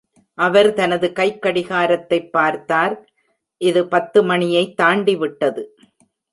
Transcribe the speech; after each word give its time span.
அவர் 0.37 0.73
தனது 0.73 1.11
கைக்கடிகாரத்தைப் 1.15 2.29
பார்த்தார், 2.29 2.95
"இது 3.61 3.87
பத்து 3.87 4.23
மணியைத் 4.23 4.81
தாண்டிவிட்டது". 4.81 5.63